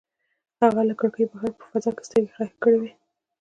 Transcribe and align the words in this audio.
هغه 0.61 0.81
له 0.89 0.93
کړکۍ 0.99 1.23
بهر 1.31 1.51
په 1.59 1.63
فضا 1.71 1.91
کې 1.95 2.03
سترګې 2.07 2.31
ښخې 2.33 2.57
کړې 2.63 2.77
وې. 2.81 2.91